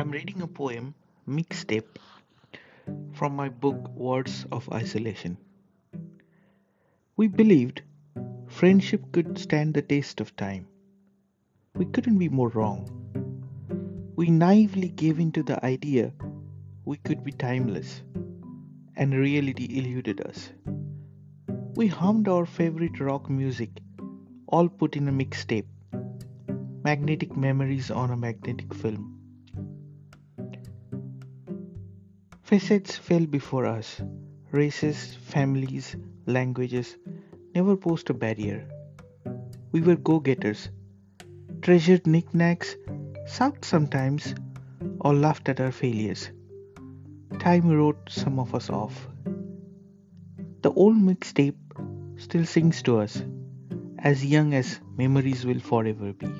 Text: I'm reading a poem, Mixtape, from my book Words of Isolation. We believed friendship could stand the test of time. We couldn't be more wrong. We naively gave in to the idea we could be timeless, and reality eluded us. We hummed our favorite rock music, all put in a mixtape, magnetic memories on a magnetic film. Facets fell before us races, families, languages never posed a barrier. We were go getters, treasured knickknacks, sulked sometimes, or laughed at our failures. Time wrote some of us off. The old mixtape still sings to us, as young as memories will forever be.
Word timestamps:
I'm 0.00 0.12
reading 0.12 0.40
a 0.40 0.46
poem, 0.46 0.94
Mixtape, 1.28 1.98
from 3.12 3.36
my 3.36 3.50
book 3.50 3.90
Words 3.90 4.46
of 4.50 4.66
Isolation. 4.72 5.36
We 7.18 7.28
believed 7.28 7.82
friendship 8.46 9.12
could 9.12 9.36
stand 9.36 9.74
the 9.74 9.82
test 9.82 10.22
of 10.22 10.34
time. 10.36 10.66
We 11.74 11.84
couldn't 11.84 12.16
be 12.16 12.30
more 12.30 12.48
wrong. 12.48 12.88
We 14.16 14.30
naively 14.30 14.88
gave 14.88 15.20
in 15.20 15.32
to 15.32 15.42
the 15.42 15.62
idea 15.62 16.14
we 16.86 16.96
could 16.96 17.22
be 17.22 17.32
timeless, 17.32 18.02
and 18.96 19.12
reality 19.12 19.68
eluded 19.78 20.22
us. 20.22 20.50
We 21.74 21.88
hummed 21.88 22.26
our 22.26 22.46
favorite 22.46 22.98
rock 23.00 23.28
music, 23.28 23.82
all 24.46 24.70
put 24.70 24.96
in 24.96 25.08
a 25.08 25.12
mixtape, 25.12 25.66
magnetic 26.82 27.36
memories 27.36 27.90
on 27.90 28.10
a 28.10 28.16
magnetic 28.16 28.72
film. 28.72 29.19
Facets 32.50 32.96
fell 32.96 33.26
before 33.26 33.64
us 33.64 34.02
races, 34.50 35.14
families, 35.14 35.94
languages 36.26 36.96
never 37.54 37.76
posed 37.76 38.10
a 38.10 38.12
barrier. 38.12 38.68
We 39.70 39.82
were 39.82 39.94
go 39.94 40.18
getters, 40.18 40.68
treasured 41.62 42.08
knickknacks, 42.08 42.74
sulked 43.24 43.64
sometimes, 43.64 44.34
or 44.98 45.14
laughed 45.14 45.48
at 45.48 45.60
our 45.60 45.70
failures. 45.70 46.32
Time 47.38 47.68
wrote 47.68 48.10
some 48.10 48.40
of 48.40 48.52
us 48.52 48.68
off. 48.68 49.06
The 50.62 50.72
old 50.72 50.96
mixtape 50.96 51.54
still 52.16 52.46
sings 52.46 52.82
to 52.82 52.98
us, 52.98 53.22
as 54.00 54.26
young 54.26 54.54
as 54.54 54.80
memories 54.96 55.46
will 55.46 55.60
forever 55.60 56.12
be. 56.12 56.32